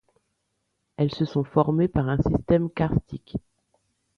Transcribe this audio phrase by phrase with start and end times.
[0.97, 3.37] Elles se sont formées par un système karstique.